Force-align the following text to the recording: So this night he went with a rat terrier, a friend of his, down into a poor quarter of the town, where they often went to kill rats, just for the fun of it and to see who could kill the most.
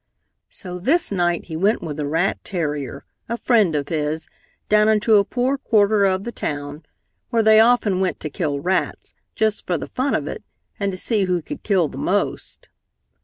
So 0.49 0.79
this 0.79 1.11
night 1.11 1.43
he 1.45 1.55
went 1.55 1.83
with 1.83 1.99
a 1.99 2.07
rat 2.07 2.43
terrier, 2.43 3.05
a 3.29 3.37
friend 3.37 3.75
of 3.75 3.89
his, 3.89 4.27
down 4.67 4.87
into 4.89 5.17
a 5.17 5.23
poor 5.23 5.59
quarter 5.59 6.05
of 6.05 6.23
the 6.23 6.31
town, 6.31 6.83
where 7.29 7.43
they 7.43 7.59
often 7.59 7.99
went 7.99 8.19
to 8.21 8.29
kill 8.31 8.59
rats, 8.59 9.13
just 9.35 9.63
for 9.67 9.77
the 9.77 9.85
fun 9.87 10.15
of 10.15 10.25
it 10.27 10.41
and 10.79 10.91
to 10.91 10.97
see 10.97 11.25
who 11.25 11.39
could 11.43 11.61
kill 11.61 11.87
the 11.87 11.99
most. 11.99 12.67